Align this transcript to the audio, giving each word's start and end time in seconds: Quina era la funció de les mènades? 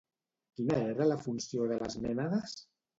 Quina 0.59 0.79
era 0.95 1.07
la 1.11 1.19
funció 1.27 1.71
de 1.75 1.81
les 1.87 2.03
mènades? 2.09 2.61